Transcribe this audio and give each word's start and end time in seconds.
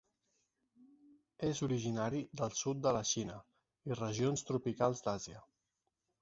És 1.49 1.61
originari 1.67 2.21
del 2.41 2.55
sud 2.61 2.81
de 2.87 2.95
la 2.97 3.03
Xina 3.11 3.37
i 3.91 3.99
regions 4.01 4.45
tropicals 4.49 5.05
d'Àsia. 5.11 5.45